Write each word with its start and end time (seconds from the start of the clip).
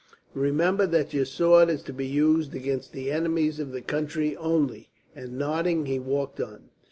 "Remember 0.33 0.87
that 0.87 1.13
your 1.13 1.25
sword 1.25 1.69
is 1.69 1.83
to 1.83 1.93
be 1.93 2.07
used 2.07 2.55
against 2.55 2.91
the 2.91 3.11
enemies 3.11 3.59
of 3.59 3.71
the 3.71 3.83
country, 3.83 4.35
only," 4.35 4.89
and 5.15 5.37
nodding, 5.37 5.85
he 5.85 5.99
walked 5.99 6.41
on. 6.41 6.69